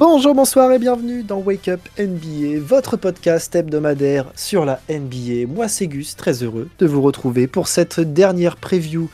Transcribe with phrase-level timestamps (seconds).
[0.00, 5.46] Bonjour, bonsoir et bienvenue dans Wake Up NBA, votre podcast hebdomadaire sur la NBA.
[5.46, 9.10] Moi c'est Gus, très heureux de vous retrouver pour cette dernière preview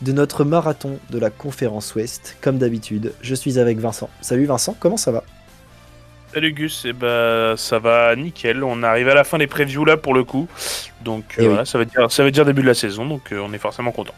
[0.00, 2.38] de notre marathon de la conférence Ouest.
[2.40, 4.08] Comme d'habitude, je suis avec Vincent.
[4.22, 5.22] Salut Vincent, comment ça va?
[6.32, 8.64] Salut Gus, et eh ben ça va nickel.
[8.64, 10.48] On arrive à la fin des previews là pour le coup,
[11.04, 13.32] donc Eh euh, voilà, ça veut dire ça veut dire début de la saison, donc
[13.32, 14.14] euh, on est forcément content.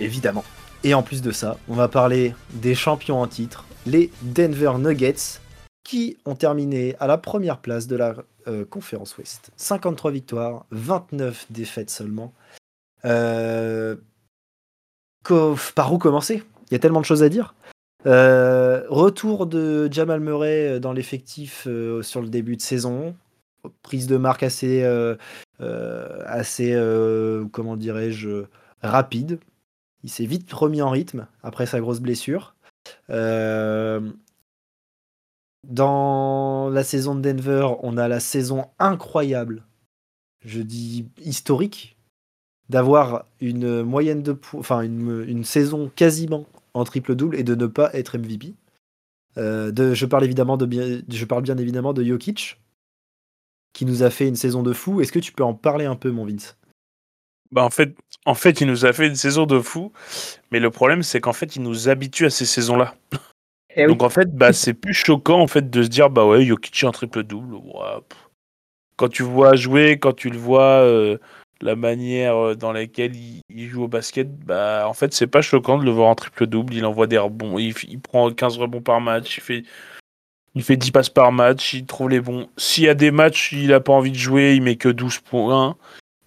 [0.00, 0.42] Évidemment.
[0.82, 5.40] Et en plus de ça, on va parler des champions en titre, les Denver Nuggets,
[5.82, 8.14] qui ont terminé à la première place de la
[8.46, 9.50] euh, conférence Ouest.
[9.56, 12.34] 53 victoires, 29 défaites seulement.
[13.06, 13.96] Euh,
[15.74, 16.42] Par où commencer?
[16.70, 17.54] Il y a tellement de choses à dire.
[18.06, 21.66] Euh, retour de Jamal Murray dans l'effectif
[22.02, 23.16] sur le début de saison.
[23.82, 24.84] Prise de marque assez,
[25.58, 26.72] assez
[27.52, 28.44] comment dirais-je,
[28.82, 29.40] rapide.
[30.04, 32.54] Il s'est vite remis en rythme après sa grosse blessure.
[33.10, 34.00] Euh,
[35.66, 39.64] dans la saison de Denver, on a la saison incroyable,
[40.44, 41.96] je dis historique,
[42.68, 47.90] d'avoir une moyenne de points, enfin une, saison quasiment en triple-double et de ne pas
[47.94, 48.54] être MVP.
[49.36, 52.58] Euh, je, parle je parle bien évidemment de Jokic,
[53.72, 55.00] qui nous a fait une saison de fou.
[55.00, 56.56] Est-ce que tu peux en parler un peu, mon Vince?
[57.50, 57.94] Bah en fait,
[58.26, 59.92] en fait, il nous a fait une saison de fou,
[60.50, 62.94] mais le problème c'est qu'en fait, il nous habitue à ces saisons-là.
[63.76, 66.84] Donc en fait, bah c'est plus choquant en fait de se dire bah ouais, Jokic
[66.84, 67.56] en triple double.
[68.96, 71.18] Quand tu vois jouer, quand tu le vois, euh,
[71.60, 75.42] la manière euh, dans laquelle il, il joue au basket, bah en fait c'est pas
[75.42, 76.74] choquant de le voir en triple double.
[76.74, 79.62] Il envoie des rebonds, il, prend 15 rebonds par match, il fait
[80.54, 82.48] il fait 10 passes par match, il trouve les bons.
[82.56, 85.20] S'il y a des matchs, il a pas envie de jouer, il met que 12
[85.20, 85.76] points.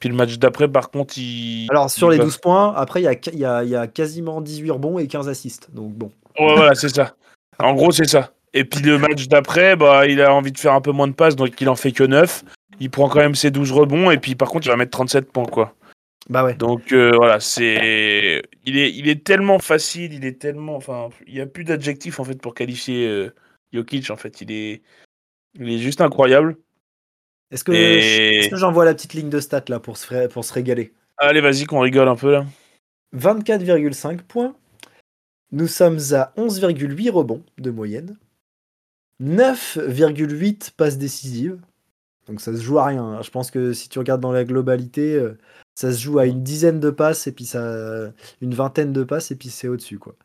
[0.01, 1.67] Puis le match d'après, par contre, il.
[1.69, 3.69] Alors, sur il les va- 12 points, après, il y a, il y, a, il
[3.69, 5.69] y a quasiment 18 rebonds et 15 assists.
[5.73, 6.11] Donc, bon.
[6.39, 7.15] Ouais, voilà, c'est ça.
[7.59, 8.33] En gros, c'est ça.
[8.53, 11.13] Et puis le match d'après, bah, il a envie de faire un peu moins de
[11.13, 12.43] passes, donc il en fait que 9.
[12.79, 15.31] Il prend quand même ses 12 rebonds, et puis par contre, il va mettre 37
[15.31, 15.75] points, quoi.
[16.29, 16.55] Bah ouais.
[16.55, 18.41] Donc euh, voilà, c'est.
[18.65, 20.75] Il est, il est tellement facile, il est tellement.
[20.75, 23.33] Enfin, il n'y a plus d'adjectifs, en fait, pour qualifier euh,
[23.71, 24.41] Jokic, en fait.
[24.41, 24.81] Il est,
[25.59, 26.57] il est juste incroyable.
[27.51, 30.53] Est-ce que, Et- j'envoie la petite ligne de stats là pour se, fra- pour se
[30.53, 30.93] régaler?
[31.17, 32.45] Allez, vas-y, qu'on rigole un peu, là.
[33.13, 34.55] 24,5 points.
[35.51, 38.17] Nous sommes à 11,8 rebonds de moyenne.
[39.19, 41.59] 9,8 passes décisives.
[42.27, 43.03] Donc ça se joue à rien.
[43.03, 43.21] hein.
[43.21, 45.37] Je pense que si tu regardes dans la globalité, euh,
[45.75, 49.31] ça se joue à une dizaine de passes et puis ça, une vingtaine de passes
[49.31, 50.15] et puis c'est au-dessus quoi.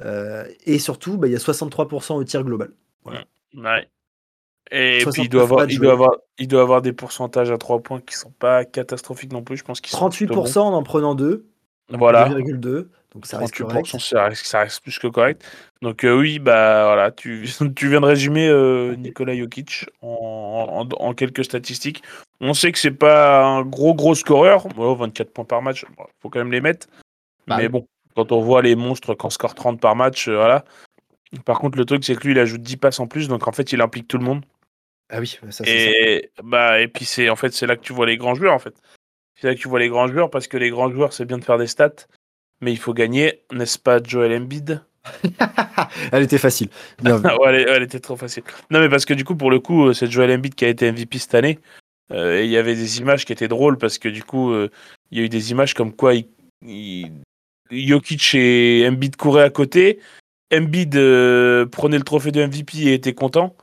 [0.00, 2.72] Euh, et surtout, bah, il y a 63% au tir global.
[3.54, 3.88] Ouais.
[4.70, 7.58] Et puis 69 il doit, avoir, il, doit avoir, il doit avoir des pourcentages à
[7.58, 9.56] 3 points qui sont pas catastrophiques non plus.
[9.56, 10.44] Je pense qu'ils sont plutôt bons.
[10.44, 11.46] 38% en en prenant 2.
[11.90, 12.28] Voilà.
[12.28, 12.88] 2,2.
[13.14, 13.86] Donc ça reste correct.
[13.86, 15.44] 38%, ça reste, ça reste plus que correct.
[15.82, 20.88] Donc euh, oui, bah voilà, tu, tu viens de résumer euh, Nikola Jokic en, en,
[20.88, 22.02] en quelques statistiques.
[22.40, 26.04] On sait que c'est pas un gros gros scoreur, Bon, 24 points par match, bon,
[26.20, 26.88] faut quand même les mettre.
[27.46, 27.86] Bah Mais bon,
[28.16, 30.64] quand on voit les monstres qui en scorent 30 par match, euh, voilà.
[31.44, 33.52] Par contre, le truc c'est que lui, il ajoute 10 passes en plus, donc en
[33.52, 34.44] fait, il implique tout le monde.
[35.14, 35.70] Ah oui, ça c'est ça.
[35.70, 38.54] Et bah et puis c'est en fait c'est là que tu vois les grands joueurs
[38.54, 38.74] en fait.
[39.40, 41.38] C'est là que tu vois les grands joueurs parce que les grands joueurs c'est bien
[41.38, 42.06] de faire des stats,
[42.60, 44.82] mais il faut gagner, n'est-ce pas, Joel Embiid?
[46.12, 46.68] Elle était facile.
[47.02, 47.12] Vu.
[47.40, 48.42] Ouais, elle, était trop facile.
[48.70, 50.68] Non, mais parce que du coup, pour le coup, euh, c'est Joel Embiid qui a
[50.68, 51.58] été MVP cette année.
[52.10, 54.70] Euh, et il y avait des images qui étaient drôles parce que du coup, euh,
[55.10, 56.26] il y a eu des images comme quoi il,
[56.62, 57.12] il-
[57.70, 60.00] Jokic et Embiid couraient à côté.
[60.52, 63.56] Embiid euh, prenait le trophée de MVP et était content.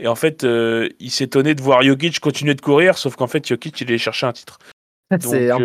[0.00, 3.46] Et en fait, euh, il s'étonnait de voir Jokic continuer de courir, sauf qu'en fait,
[3.46, 4.58] Jokic, il allait chercher un titre.
[5.20, 5.64] C'est Donc, un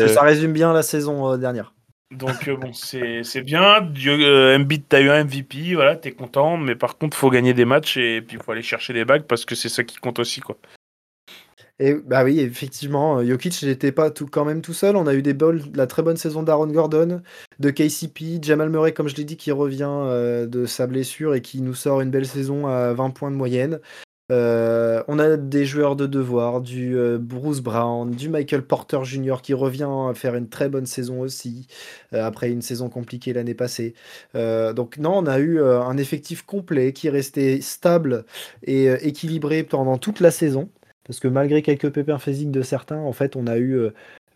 [0.00, 1.74] euh, Ça résume bien la saison euh, dernière.
[2.10, 3.62] donc euh, bon, c'est c'est bien.
[4.56, 6.56] Embiid, t'as eu un MVP, voilà, t'es content.
[6.56, 9.24] Mais par contre, faut gagner des matchs et puis il faut aller chercher des bagues
[9.24, 10.56] parce que c'est ça qui compte aussi, quoi.
[11.80, 14.96] Et bah oui, effectivement, euh, Jokic n'était pas tout, quand même tout seul.
[14.96, 17.22] On a eu des bols, la très bonne saison d'Aaron Gordon,
[17.60, 21.40] de KCP, Jamal Murray, comme je l'ai dit, qui revient euh, de sa blessure et
[21.40, 23.78] qui nous sort une belle saison à 20 points de moyenne.
[24.30, 29.36] Euh, on a des joueurs de devoir, du Bruce Brown, du Michael Porter Jr.
[29.42, 31.66] qui revient à faire une très bonne saison aussi,
[32.12, 33.94] après une saison compliquée l'année passée.
[34.34, 38.26] Donc non, on a eu un effectif complet qui est resté stable
[38.64, 40.68] et équilibré pendant toute la saison.
[41.08, 43.90] Parce que malgré quelques pépins physiques de certains, en fait, on a eu euh,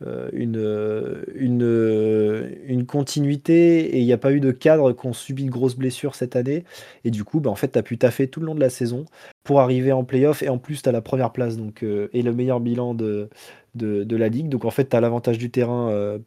[0.06, 5.12] euh, une, euh, une, continuité et il n'y a pas eu de cadre qui ont
[5.12, 6.64] subi de grosses blessures cette année.
[7.04, 8.70] Et du coup, bah, en fait, tu as pu taffer tout le long de la
[8.70, 9.04] saison
[9.44, 12.32] pour arriver en playoff et en plus, tu as la première place donc, et le
[12.32, 13.28] meilleur bilan de,
[13.74, 14.48] de, la ligue.
[14.48, 16.19] Donc en fait, tu as l'avantage du terrain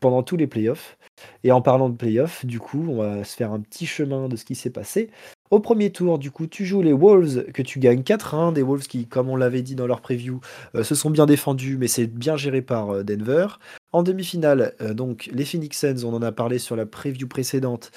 [0.00, 0.96] pendant tous les playoffs.
[1.44, 4.36] Et en parlant de playoffs, du coup, on va se faire un petit chemin de
[4.36, 5.10] ce qui s'est passé.
[5.50, 8.52] Au premier tour, du coup, tu joues les Wolves que tu gagnes 4-1.
[8.52, 10.40] Des Wolves qui, comme on l'avait dit dans leur preview,
[10.76, 13.48] euh, se sont bien défendus, mais c'est bien géré par euh, Denver.
[13.92, 17.90] En demi-finale, euh, donc les Phoenix Suns, on en a parlé sur la preview précédente,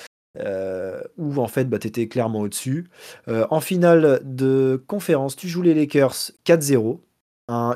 [1.17, 2.89] où en fait, bah, tu étais clairement au-dessus.
[3.27, 7.01] en finale de conférence, tu joues les Lakers 4-0.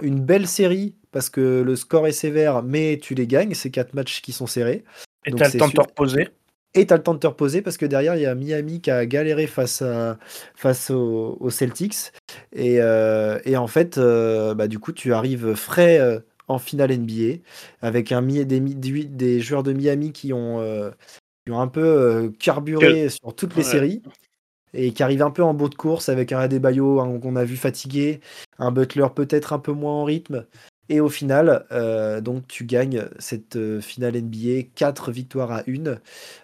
[0.01, 3.53] une belle série parce que le score est sévère, mais tu les gagnes.
[3.53, 4.83] C'est quatre matchs qui sont serrés.
[5.27, 6.29] Et tu as le temps de te reposer.
[6.77, 8.81] Et tu as le temps de te reposer parce que derrière, il y a Miami
[8.81, 10.19] qui a galéré face, à,
[10.56, 12.12] face aux, Celtics.
[12.53, 16.95] Et, euh, et, en fait, euh, bah, du coup, tu arrives frais euh, en finale
[16.95, 17.39] NBA
[17.81, 20.62] avec un, des, des joueurs de Miami qui ont,
[21.45, 24.03] qui ont un peu carburé sur toutes les séries
[24.74, 27.57] et qui arrivent un peu en bout de course avec un Adebayo qu'on a vu
[27.57, 28.21] fatigué,
[28.59, 30.45] un Butler peut-être un peu moins en rythme.
[30.89, 36.00] Et au final, euh, donc tu gagnes cette euh, finale NBA 4 victoires à 1.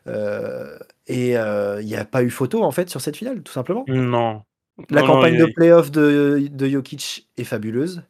[0.07, 3.86] Euh, et il n'y a pas eu photo en fait sur cette finale, tout simplement?
[3.88, 4.44] Non.
[4.90, 8.04] La campagne de playoff de, de Jokic est fabuleuse.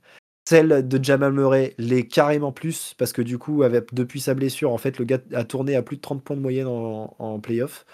[0.47, 4.71] Celle de Jamal Murray l'est carrément plus parce que du coup, avec, depuis sa blessure,
[4.71, 7.39] en fait, le gars a tourné à plus de 30 points de moyenne en, en
[7.39, 7.85] playoff.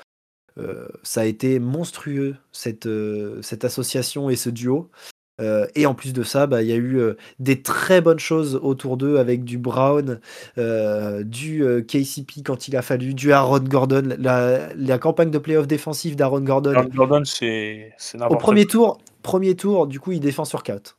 [1.03, 2.89] ça a été monstrueux cette,
[3.41, 4.89] cette association et ce duo.
[5.39, 8.19] Euh, et en plus de ça, bah, il y a eu euh, des très bonnes
[8.19, 10.19] choses autour d'eux avec du Brown,
[10.57, 14.15] euh, du KCP quand il a fallu, du Aaron Gordon.
[14.17, 16.73] La, campagne de playoff défensif d'Aaron Gordon.
[16.73, 17.93] Aaron Gordon, c'est
[18.29, 20.97] Au premier tour, premier tour, du coup, il défend sur 4.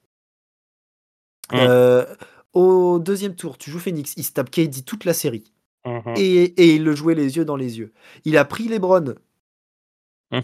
[1.53, 2.07] Hum.
[2.53, 5.43] au deuxième tour, tu joues Phoenix, il se tape KD toute la série.
[5.85, 6.01] Hum.
[6.17, 7.93] Et, et, il le jouait les yeux dans les yeux.
[8.25, 9.15] Il a pris les Lebron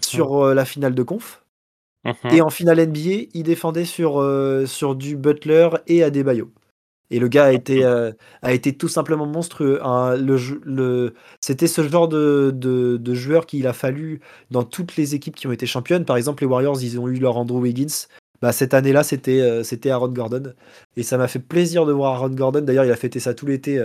[0.01, 1.41] sur la finale de conf.
[2.07, 2.33] Mhm.
[2.33, 6.51] Et en finale NBA, il défendait sur, euh, sur du Butler et Adebayo.
[7.09, 8.11] Et le gars a été, euh,
[8.41, 9.79] a été tout simplement monstrueux.
[9.83, 10.15] Hein.
[10.17, 14.21] le, le, C'était ce genre de, de, joueur qu'il a fallu
[14.51, 16.05] dans toutes les équipes qui ont été championnes.
[16.05, 18.07] Par exemple, les Warriors, ils ont eu leur Andrew Wiggins.
[18.41, 20.53] Bah, cette année-là, c'était euh, c'était Aaron Gordon.
[20.97, 22.61] Et ça m'a fait plaisir de voir Aaron Gordon.
[22.61, 23.81] D'ailleurs, il a fêté ça tout l'été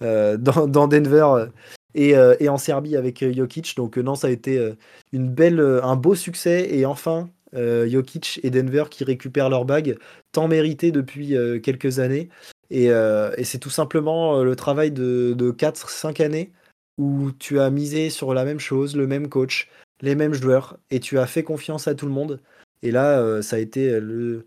[0.00, 0.36] dans,
[0.66, 1.46] dans, Denver
[1.94, 3.74] et, et, en Serbie avec Jokic.
[3.76, 4.72] Donc, non, ça a été
[5.12, 6.68] une belle, un beau succès.
[6.74, 9.98] Et enfin, euh, Jokic et Denver qui récupèrent leur bague,
[10.32, 12.28] tant mérité depuis euh, quelques années.
[12.70, 16.52] Et, euh, c'est tout simplement le travail de, 4-5 années
[16.98, 19.68] où tu as misé sur la même chose, le même coach,
[20.00, 22.40] les mêmes joueurs, et tu as fait confiance à tout le monde.
[22.82, 24.42] Et là, ça a été une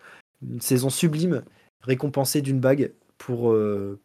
[0.59, 1.43] saison sublime,
[1.81, 3.55] récompensée d'une bague pour,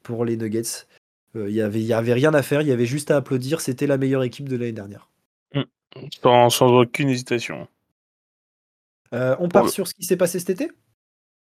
[0.02, 0.86] pour les Nuggets.
[1.34, 3.62] Il n'y avait, y avait rien à faire, il y avait juste à applaudir.
[3.62, 5.08] C'était la meilleure équipe de l'année dernière.
[6.22, 7.68] Sans, aucune hésitation.
[9.14, 10.70] Euh, on part sur ce qui s'est passé cet été?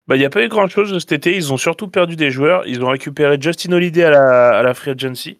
[0.06, 1.34] Bah, il n'y a pas eu grand chose cet été.
[1.34, 2.66] Ils ont surtout perdu des joueurs.
[2.66, 5.38] Ils ont récupéré Justin Holiday à la, à la Free Agency.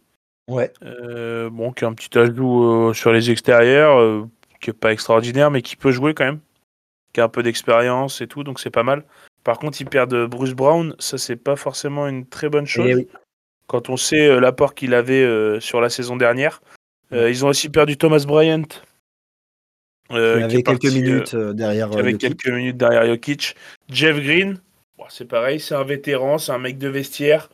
[0.48, 0.72] Ouais.
[0.82, 4.26] Euh, bon, qui a un petit ajout euh, sur les extérieurs,
[4.60, 6.40] qui est pas extraordinaire, mais qui peut jouer quand même.
[7.12, 9.04] Qui a un peu d'expérience et tout, donc c'est pas mal.
[9.44, 10.96] Par contre, ils perdent Bruce Brown.
[10.98, 12.88] Ça, c'est pas forcément une très bonne chose.
[12.98, 13.08] Eh
[13.66, 16.62] Quand on sait l'apport qu'il avait sur la saison dernière.
[17.12, 18.64] ils ont aussi perdu Thomas Bryant,
[20.12, 21.96] euh, avait quelques minutes euh, derrière.
[21.96, 23.56] Avec quelques minutes derrière Jokic.
[23.88, 24.60] Jeff Green,
[25.08, 27.50] c'est pareil, c'est un vétéran, c'est un mec de vestiaire.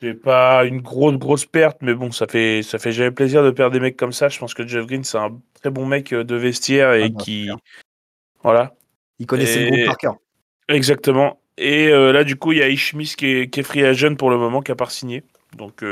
[0.00, 3.50] C'est pas une grosse grosse perte, mais bon, ça fait ça fait jamais plaisir de
[3.50, 4.28] perdre des mecs comme ça.
[4.28, 7.22] Je pense que Jeff Green, c'est un très bon mec euh, de vestiaire et ah,
[7.22, 7.50] qui,
[8.42, 8.74] voilà.
[9.18, 10.16] Il connaissait le groupe par cœur.
[10.68, 11.38] Exactement.
[11.58, 14.30] Et là, du coup, il y a Ishmis qui est, qui est free agent pour
[14.30, 15.22] le moment, qui a pas signé.
[15.56, 15.84] Donc,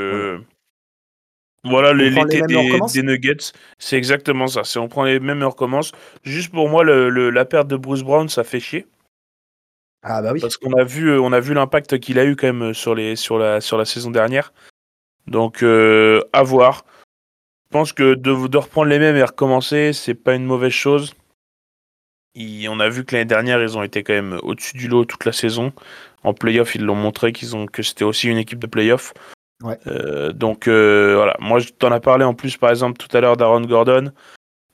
[1.65, 4.65] voilà, l'été des, Nuggets, c'est exactement ça.
[4.65, 5.93] Si on prend les mêmes et on recommence.
[6.23, 8.87] Juste pour moi, le, la perte de Bruce Brown, ça fait chier.
[10.03, 10.41] Ah bah oui.
[10.41, 13.15] Parce qu'on a vu, on a vu l'impact qu'il a eu quand même sur, les,
[13.15, 14.55] sur, la, sur la saison dernière.
[15.27, 16.85] Donc, euh, à voir.
[17.71, 21.15] Je pense que de, de reprendre les mêmes et recommencer, c'est pas une mauvaise chose.
[22.37, 25.27] on a vu que l'année dernière, ils ont été quand même au-dessus du lot toute
[25.27, 25.73] la saison.
[26.25, 29.13] En playoff, ils l'ont montré qu'ils ont, que c'était aussi une équipe de playoff.
[29.65, 33.21] Euh, donc euh, voilà, moi je t'en as parlé en plus par exemple tout à
[33.21, 34.11] l'heure d'Aaron Gordon.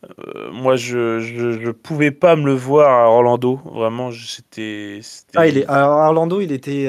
[0.05, 5.01] Euh, moi je, je, pouvais pas me le voir à Orlando, vraiment c'était.
[5.35, 6.89] Ah, il est, à Orlando il était,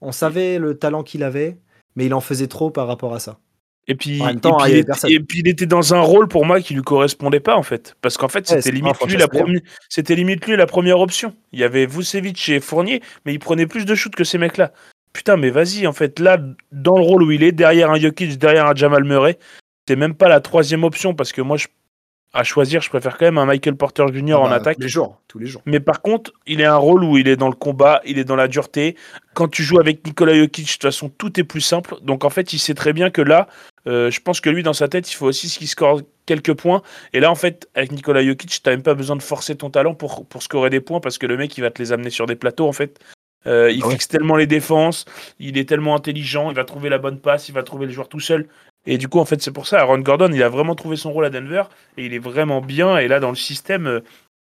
[0.00, 1.58] on savait le talent qu'il avait,
[1.96, 3.38] mais il en faisait trop par rapport à ça.
[3.86, 6.62] Et puis, et, puis il était, et, puis, il était dans un rôle pour moi
[6.62, 9.60] qui lui correspondait pas en fait, parce qu'en fait c'était limite lui la première,
[9.90, 11.34] c'était limite lui la première option.
[11.52, 14.72] Il y avait Vucevic et Fournier, mais il prenait plus de shoots que ces mecs-là
[15.14, 16.36] putain, mais vas-y, en fait, là,
[16.70, 19.38] dans le rôle où il est, derrière un Jokic, derrière un Jamal Murray,
[19.88, 21.68] c'est même pas la troisième option parce que moi, je...
[22.34, 24.34] à choisir, je préfère quand même un Michael Porter Jr.
[24.34, 24.76] en Ah bah, attaque.
[24.76, 25.62] Tous les jours, tous les jours.
[25.66, 28.24] Mais par contre, il est un rôle où il est dans le combat, il est
[28.24, 28.96] dans la dureté.
[29.34, 31.96] Quand tu joues avec Nikola Jokic, de toute façon, tout est plus simple.
[32.02, 33.46] Donc en fait, il sait très bien que là,
[33.86, 36.82] euh, je pense que lui, dans sa tête, il faut aussi qu'il score quelques points.
[37.12, 39.70] Et là, en fait, avec Nikola Jokic, tu n'as même pas besoin de forcer ton
[39.70, 42.10] talent pour, pour scorer des points parce que le mec, il va te les amener
[42.10, 42.98] sur des plateaux, en fait.
[43.46, 43.92] Euh, il Ah ouais.
[43.92, 45.04] fixe tellement les défenses,
[45.38, 48.08] il est tellement intelligent, il va trouver la bonne passe, il va trouver le joueur
[48.08, 48.48] tout seul.
[48.86, 51.12] Et du coup, en fait, c'est pour ça, Aaron Gordon, il a vraiment trouvé son
[51.12, 51.64] rôle à Denver
[51.96, 52.98] et il est vraiment bien.
[52.98, 54.00] Et là, dans le système, euh,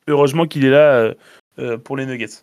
[0.08, 1.14] heureusement qu'il est là
[1.58, 2.42] euh, pour les Nuggets.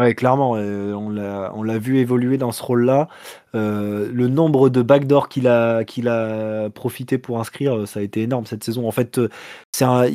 [0.00, 3.08] Ouais, clairement, euh, on l'a vu évoluer dans ce rôle-là.
[3.56, 8.22] Euh, le nombre de backdoors qu'il a, qu'il a profité pour inscrire, ça a été
[8.22, 8.86] énorme cette saison.
[8.86, 9.20] En fait,
[9.72, 10.06] c'est un,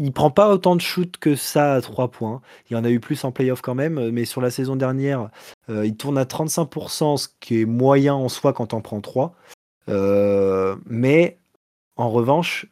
[0.00, 2.40] il, il prend pas autant de shoots que ça à 3 points.
[2.68, 5.30] Il y en a eu plus en playoff quand même, mais sur la saison dernière,
[5.68, 9.34] euh, il tourne à 35%, ce qui est moyen en soi quand on prend 3.
[9.88, 11.38] Euh, mais
[11.96, 12.66] en revanche,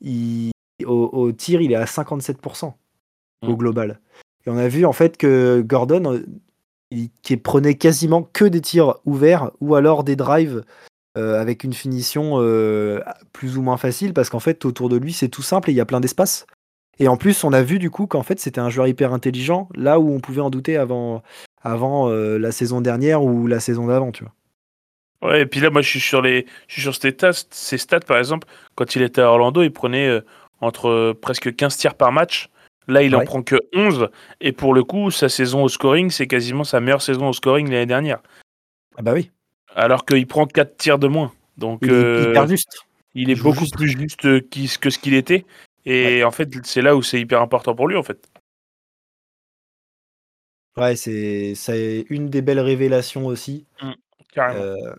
[0.00, 0.50] il,
[0.84, 2.74] au, au tir, il est à 57%
[3.42, 3.56] au Mm.
[3.56, 4.00] global.
[4.46, 6.26] Et on a vu en fait que Gordon, euh,
[6.90, 10.64] il, qui prenait quasiment que des tirs ouverts ou alors des drives
[11.16, 13.00] euh, avec une finition euh,
[13.32, 15.76] plus ou moins facile parce qu'en fait autour de lui c'est tout simple et il
[15.76, 16.46] y a plein d'espace.
[16.98, 19.68] Et en plus on a vu du coup qu'en fait c'était un joueur hyper intelligent
[19.74, 21.22] là où on pouvait en douter avant,
[21.62, 24.32] avant euh, la saison dernière ou la saison d'avant, tu vois.
[25.20, 27.76] Ouais, et puis là, moi, je suis sur les, je suis sur ces stats, ces
[27.76, 30.20] stats, par exemple, quand il était à Orlando, il prenait euh,
[30.60, 32.50] entre euh, presque 15 tirs par match.
[32.86, 33.24] Là, il en Ouais.
[33.24, 34.10] prend que 11.
[34.40, 37.68] Et pour le coup, sa saison au scoring, c'est quasiment sa meilleure saison au scoring
[37.68, 38.20] l'année dernière.
[38.96, 39.32] Ah bah oui,
[39.74, 41.32] Alors qu'il prend 4 tirs de moins.
[41.56, 42.86] Donc, il est juste.
[43.16, 43.74] il est beaucoup juste.
[43.74, 45.44] plus juste que ce qu'il était.
[45.88, 48.28] Et en fait, c'est là où c'est hyper important pour lui, en fait.
[50.76, 53.66] Ouais, c'est c'est une des belles révélations aussi.
[54.32, 54.62] Carrément.
[54.62, 54.94] Euh,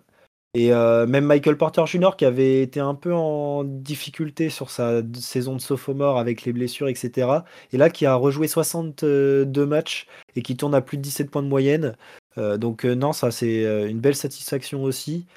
[0.56, 2.16] et euh, même Michael Porter Jr.
[2.18, 6.90] qui avait été un peu en difficulté sur sa saison de sophomore avec les blessures,
[6.90, 7.44] etc.
[7.72, 11.44] Et là, qui a rejoué 62 matchs et qui tourne à plus de 17 points
[11.44, 11.96] de moyenne.
[12.40, 15.28] Euh, donc non, ça c'est une belle satisfaction aussi.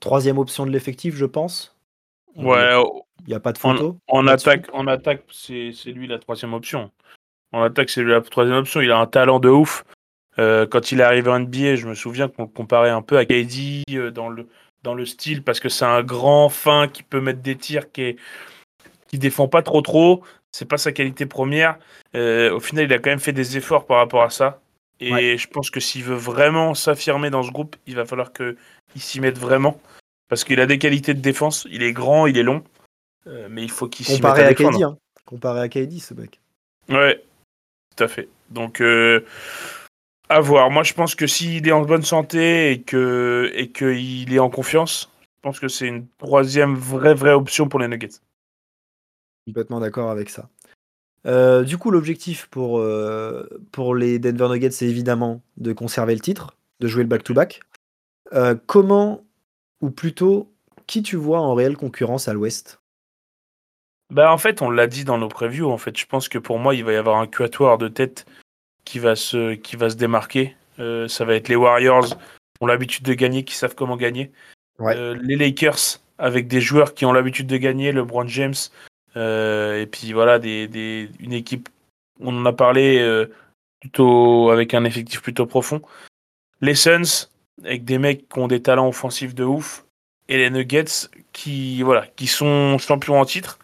[0.00, 1.74] Troisième option de l'effectif, je pense.
[2.36, 2.76] Ouais,
[3.26, 3.98] Il n'y a pas de photo.
[4.08, 4.48] en là-dessus.
[4.88, 6.90] attaque, c'est lui la troisième option.
[7.52, 8.80] En attaque, c'est lui la troisième option.
[8.80, 9.84] Il a un talent de ouf.
[10.38, 13.18] Euh, quand il est arrivé en NBA, je me souviens qu'on le comparait un peu
[13.18, 14.48] à KD euh, dans le,
[14.82, 18.02] dans le style parce que c'est un grand fin qui peut mettre des tirs qui,
[18.02, 18.16] est,
[19.08, 20.22] qui défend pas trop trop.
[20.50, 21.78] C'est pas sa qualité première.
[22.14, 24.60] Euh, au final, il a quand même fait des efforts par rapport à ça.
[25.00, 25.36] Et Ouais.
[25.38, 28.56] je pense que s'il veut vraiment s'affirmer dans ce groupe, il va falloir qu'il
[28.96, 29.80] s'y mette vraiment.
[30.28, 31.66] Parce qu'il a des qualités de défense.
[31.70, 32.62] Il est grand, il est long.
[33.26, 34.76] Euh, mais il faut qu'il s'y mette Comparé à à défendre.
[34.78, 34.82] KD.
[34.82, 34.98] Hein.
[35.24, 36.40] Comparé à KD, ce mec.
[36.88, 37.22] Ouais,
[37.96, 38.28] tout à fait.
[38.50, 39.24] Donc, euh,
[40.28, 40.70] à voir.
[40.70, 44.50] Moi, je pense que s'il est en bonne santé et que et qu'il est en
[44.50, 48.20] confiance, je pense que c'est une troisième vraie vraie option pour les Nuggets.
[49.46, 50.48] Complètement d'accord avec ça.
[51.26, 56.20] Euh, du coup, l'objectif pour, euh, pour les Denver Nuggets, c'est évidemment de conserver le
[56.20, 57.60] titre, de jouer le back-to-back.
[58.32, 59.24] Euh, comment,
[59.80, 60.52] ou plutôt,
[60.86, 62.80] qui tu vois en réelle concurrence à l'Ouest?
[64.12, 65.70] Bah, en fait, on l'a dit dans nos previews.
[65.70, 68.26] En fait, je pense que pour moi, il va y avoir un quatuor de tête
[68.84, 70.54] qui va se qui va se démarquer.
[70.78, 74.30] Euh, ça va être les Warriors, qui ont l'habitude de gagner, qui savent comment gagner.
[74.78, 74.94] Ouais.
[74.94, 78.54] Euh, les Lakers, avec des joueurs qui ont l'habitude de gagner, LeBron James,
[79.16, 81.70] euh, et puis voilà, des, des, une équipe,
[82.20, 83.26] on en a parlé
[83.80, 85.80] plutôt avec un effectif plutôt profond.
[86.60, 87.28] Les Suns,
[87.64, 89.86] avec des mecs qui ont des talents offensifs de ouf,
[90.28, 93.58] et les Nuggets qui, voilà, qui sont champions en titre,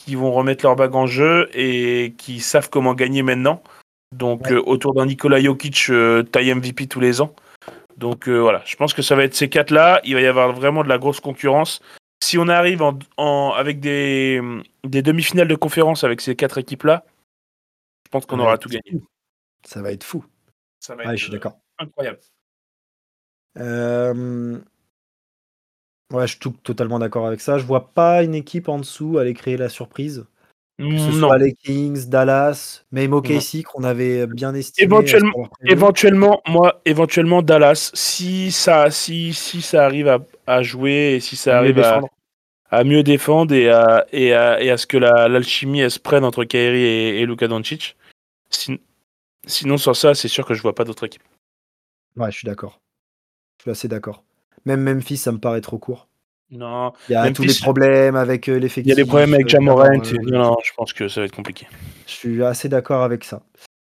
[0.00, 3.62] qui vont remettre leur bague en jeu et qui savent comment gagner maintenant.
[4.16, 4.52] Donc Ouais.
[4.52, 7.34] euh, autour d'un Nikola Jokic euh, taille MVP tous les ans.
[7.96, 10.00] Donc euh, voilà, je pense que ça va être ces quatre-là.
[10.04, 11.80] Il va y avoir vraiment de la grosse concurrence.
[12.22, 14.40] Si on arrive en, en- avec des,
[14.84, 17.04] des demi-finales de conférence avec ces quatre équipes-là,
[18.06, 19.02] je pense qu'on Ouais, aura tout gagné.
[19.66, 20.24] Ça va être fou.
[20.80, 21.58] Ça va Ouais, être je suis euh, d'accord.
[21.78, 22.18] incroyable.
[26.12, 27.58] Ouais, je suis tout- totalement d'accord avec ça.
[27.58, 30.26] Je vois pas une équipe en dessous aller créer la surprise.
[30.78, 31.28] Que ce non.
[31.28, 34.86] soit les Kings, Dallas, même OKC qu'on avait bien estimé.
[34.86, 35.66] Éventuellement- euh.
[35.66, 41.36] Éventuellement, moi, éventuellement Dallas, si ça, si, si ça arrive à, à jouer et si
[41.36, 41.78] ça arrive
[42.70, 45.98] à, mieux défendre et à, et à, et à ce que la- l'alchimie elle se
[45.98, 47.94] prenne entre Kyrie et, et Luka Doncic.
[48.48, 48.78] Sin-
[49.46, 51.22] sinon, sur ça, c'est sûr que je vois pas d'autre équipe.
[52.16, 52.80] Ouais, je suis d'accord.
[53.58, 54.24] Je suis assez d'accord.
[54.64, 56.08] Même Memphis, ça me paraît trop court.
[56.50, 58.88] Non, Il y a tous les problèmes avec euh, il l'effectif.
[58.88, 59.92] y a des problèmes avec euh, Jamorant.
[59.92, 61.68] et- euh, Non, non, je pense que ça va être compliqué.
[62.06, 63.42] Je suis assez d'accord avec ça.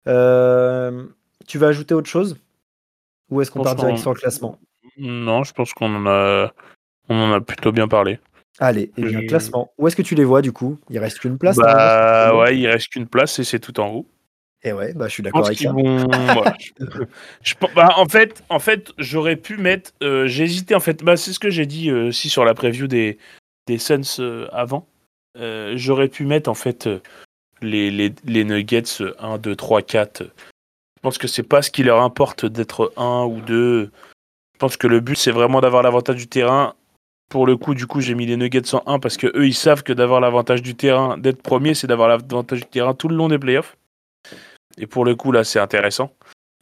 [0.07, 1.05] Euh,
[1.47, 2.37] tu vas ajouter autre chose?
[3.29, 4.59] Ou est-ce qu'on part direct sur le classement?
[4.97, 6.51] Non, je pense qu'on en a,
[7.07, 8.19] on en a plutôt bien parlé.
[8.59, 9.71] Allez, et eh bien, classement.
[9.77, 10.77] Où est-ce que tu les vois du coup?
[10.89, 14.05] Il reste qu'une place Bah ouais, il reste qu'une place et c'est tout en haut.
[14.63, 15.73] Et ouais, bah, je suis d'accord avec ça.
[17.75, 19.91] Bah, en fait, en fait j'aurais pu mettre.
[20.03, 21.03] Euh, j'ai hésité, en fait.
[21.03, 23.17] Bah, c'est ce que j'ai dit euh, aussi sur la preview des,
[23.67, 24.87] des Suns euh, avant.
[25.75, 26.89] j'aurais pu mettre, en fait,
[27.61, 30.23] les, les, les, Nuggets 1, 2, 3, 4.
[30.23, 33.85] Je pense que c'est pas ce qui leur importe d'être 1 ou 2.
[33.85, 33.89] Je
[34.59, 36.73] pense que le but, c'est vraiment d'avoir l'avantage du terrain.
[37.29, 39.53] Pour le coup, du coup, j'ai mis les Nuggets en 1 parce que eux, ils
[39.53, 43.15] savent que d'avoir l'avantage du terrain, d'être premier, c'est d'avoir l'avantage du terrain tout le
[43.15, 43.77] long des playoffs.
[44.77, 46.13] Et pour le coup, là, c'est intéressant.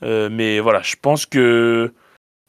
[0.03, 1.93] Euh, mais voilà, je pense que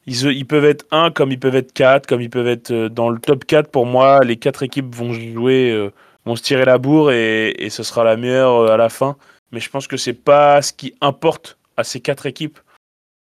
[0.05, 3.09] ils, peuvent être 1 comme ils peuvent être 4, comme ils peuvent être euh, dans
[3.09, 3.69] le top 4.
[3.69, 5.91] Pour moi, les quatre équipes vont jouer, euh,
[6.25, 9.17] vont se tirer la bourre et, et ce sera la meilleure à la fin.
[9.51, 12.59] Mais je pense que c'est pas ce qui importe à ces quatre équipes.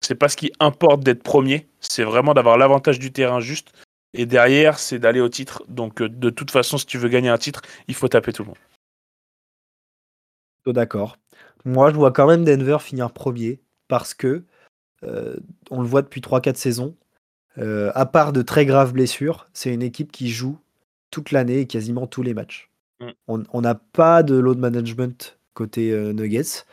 [0.00, 1.69] C'est pas ce qui importe d'être premier.
[1.81, 3.73] C'est vraiment d'avoir l'avantage du terrain juste.
[4.12, 5.62] Et derrière, c'est d'aller au titre.
[5.69, 8.49] Donc, de toute façon, si tu veux gagner un titre, il faut taper tout le
[8.49, 8.59] monde.
[10.67, 11.17] D'accord.
[11.64, 14.45] Moi, je vois quand même Denver finir premier parce que
[15.02, 15.37] euh,
[15.71, 16.97] on le voit depuis 3-4 saisons.
[17.59, 20.59] Euh, à part de très graves blessures, c'est une équipe qui joue
[21.11, 22.71] toute l'année et quasiment tous les matchs.
[23.00, 23.43] Mm.
[23.52, 26.64] On n'a pas de load management côté euh, Nuggets.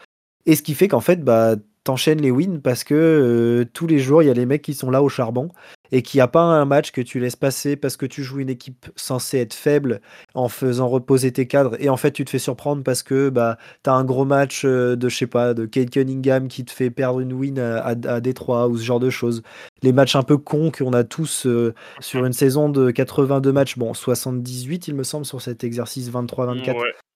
[0.45, 4.21] Et ce qui fait qu'en fait, bah, t'enchaînes les wins parce que tous les jours,
[4.21, 5.49] il y a les mecs qui sont là au charbon
[5.91, 8.39] et qu'il n'y a pas un match que tu laisses passer parce que tu joues
[8.39, 10.01] une équipe censée être faible
[10.33, 13.57] en faisant reposer tes cadres et en fait tu te fais surprendre parce que bah,
[13.83, 16.71] tu as un gros match euh, de je sais pas de Kate Cunningham qui te
[16.71, 19.41] fait perdre une win à, à, Détroit ou ce genre de choses.
[19.83, 23.77] Les matchs un peu cons qu'on a tous euh, sur une saison de 82 matchs,
[23.77, 27.06] bon 78 il me semble sur cet exercice 23-24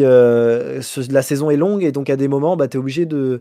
[0.00, 0.80] euh,
[1.10, 3.40] la saison est longue et donc à des moments bah, tu es obligé de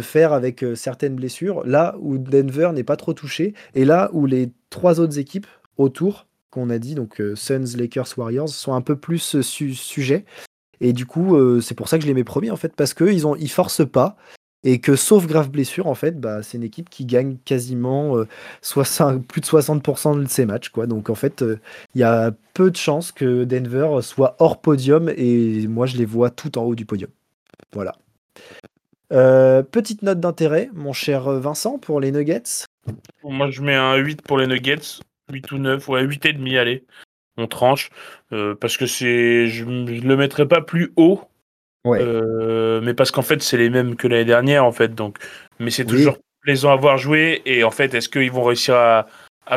[0.00, 4.26] faire avec euh, certaines blessures là où Denver n'est pas trop touché et là où
[4.26, 5.46] les trois autres équipes
[5.78, 10.24] autour qu'on a dit donc euh, Suns, Lakers, Warriors sont un peu plus sujets.
[10.80, 13.04] Et du coup c'est pour ça que je les mets premiers en fait parce que
[13.04, 14.16] ils ont ils forcent pas
[14.64, 18.24] et que sauf grave blessure, en fait, bah, c'est une équipe qui gagne quasiment euh,
[19.28, 20.70] plus de 60% de ses matchs.
[20.70, 20.86] Quoi.
[20.86, 21.60] Donc en fait, euh,
[21.94, 26.06] il y a peu de chances que Denver soit hors podium et moi je les
[26.06, 27.10] vois tout en haut du podium.
[27.72, 27.94] Voilà.
[29.12, 32.64] Euh, petite note d'intérêt, mon cher Vincent, pour les Nuggets.
[33.22, 35.00] Moi je mets un 8 pour les Nuggets,
[35.30, 36.84] 8 ou 9, ouais, 8,5, allez,
[37.36, 37.90] on tranche.
[38.30, 41.20] parce que c'est, je ne le mettrai pas plus haut
[41.86, 44.94] euh, mais parce qu'en fait, c'est les mêmes que l'année dernière, en fait.
[44.94, 45.18] Donc,
[45.58, 47.42] mais c'est toujours plaisant à voir jouer.
[47.44, 49.06] Et en fait, est-ce qu'ils vont réussir à,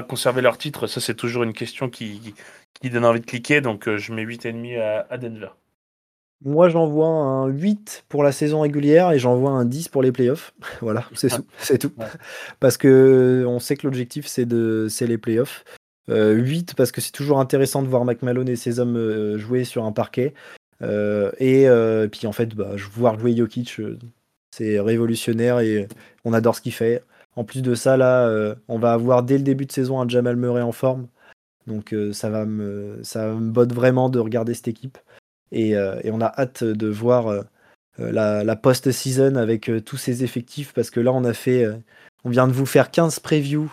[0.07, 0.87] conserver leur titre?
[0.87, 2.33] Ça, c'est toujours une question qui,
[2.81, 3.61] qui, donne envie de cliquer.
[3.61, 5.49] Donc, euh, je mets 8,5 à, à Denver.
[6.43, 10.53] Moi, j'envoie un 8 pour la saison régulière et j'envoie un 10 pour les playoffs.
[10.81, 11.45] voilà, c'est tout.
[11.57, 11.93] C'est tout.
[12.59, 15.63] Parce que on sait que l'objectif, c'est les playoffs.
[16.09, 19.83] 8 euh, parce que c'est toujours intéressant de voir McMahon et ses hommes jouer sur
[19.83, 20.33] un parquet.
[20.81, 23.97] Euh, euh, et puis en fait, bah, voir jouer Jokic, euh,
[24.51, 25.87] c'est révolutionnaire et
[26.25, 27.03] on adore ce qu'il fait.
[27.35, 30.35] En plus de ça, là, on va avoir dès le début de saison un Jamal
[30.37, 31.07] Murray en forme.
[31.67, 34.97] Donc ça, va me, ça me botte vraiment de regarder cette équipe.
[35.51, 37.43] Et, on a hâte de voir
[37.99, 41.67] la, post-season avec tous ces effectifs parce que là, on a fait.
[42.23, 43.71] on vient de vous faire 15 previews.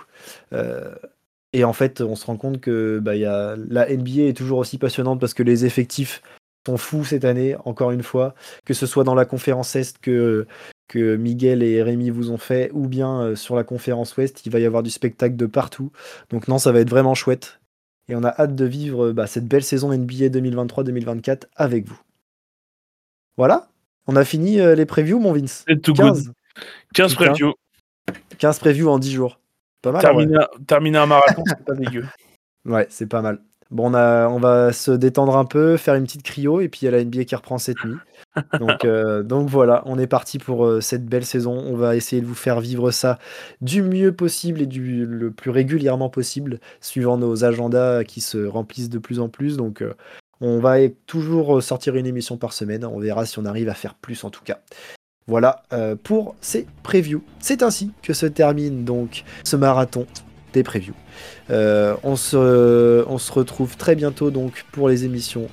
[1.55, 4.59] et en fait, on se rend compte que bah, y a, la NBA est toujours
[4.59, 6.21] aussi passionnante parce que les effectifs
[6.67, 10.47] sont fous cette année, encore une fois, que ce soit dans la conférence Est que,
[10.89, 14.53] que Miguel et Rémi vous ont fait, ou bien euh, sur la conférence Ouest, il
[14.53, 15.93] va y avoir du spectacle de partout.
[16.31, 17.61] Donc non, ça va être vraiment chouette.
[18.09, 22.01] Et on a hâte de vivre bah, cette belle saison NBA 2023-2024 avec vous.
[23.37, 23.69] Voilà,
[24.07, 25.65] on a fini euh, les previews, mon Vince.
[25.67, 26.33] 15.
[26.95, 27.55] 15 previews.
[28.39, 29.41] 15 previews en 10 jours.
[29.83, 30.03] Pas mal.
[30.67, 32.05] Terminer, un marathon, c'est pas dégueu.
[32.65, 33.41] Ouais, c'est pas mal.
[33.71, 36.81] Bon, on, a, on va se détendre un peu, faire une petite cryo, et puis
[36.83, 37.97] il y a la NBA qui reprend cette nuit.
[38.59, 41.53] Donc, euh, donc voilà, on est parti pour euh, cette belle saison.
[41.53, 43.21] On va essayer de vous faire vivre ça
[43.61, 48.91] du mieux possible et du le plus régulièrement possible, suivant nos agendas qui se remplissent
[48.91, 49.57] de plus en plus.
[49.57, 49.95] Donc euh,
[50.41, 52.85] on va toujours sortir une émission par semaine.
[52.85, 54.59] On verra si on arrive à faire plus en tout cas.
[55.29, 55.63] Voilà
[56.03, 57.23] pour ces previews.
[57.39, 60.07] C'est ainsi que se termine donc ce marathon
[60.55, 60.95] des previews.
[61.51, 65.49] Euh, on, se, on se retrouve très bientôt donc pour les émissions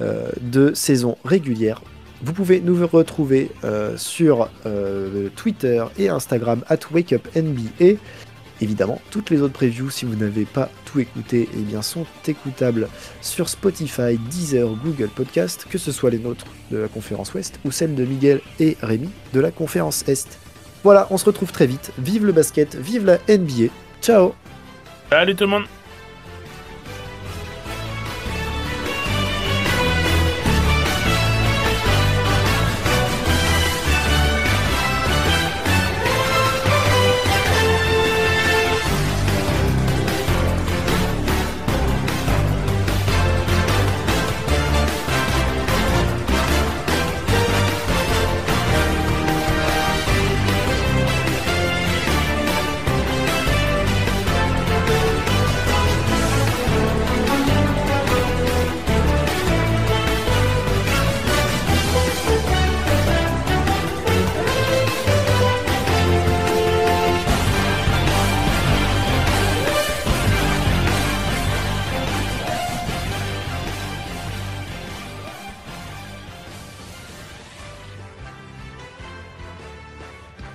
[0.00, 1.82] euh, de saison régulière.
[2.22, 4.48] Vous pouvez nous retrouver euh, sur
[5.34, 7.98] Twitter et Instagram at WakeUpNBA.
[8.60, 12.86] Évidemment, toutes les autres previews, si vous n'avez pas tout écouté, eh bien, sont écoutables
[13.20, 17.72] sur Spotify, Deezer, Google Podcast, que ce soit les nôtres de la conférence Ouest ou
[17.72, 20.38] celles de Miguel et Rémi de la conférence Est.
[20.84, 21.92] Voilà, on se retrouve très vite.
[21.98, 23.72] Vive le basket, vive la NBA.
[24.00, 24.34] Ciao
[25.12, 25.66] Salut tout le monde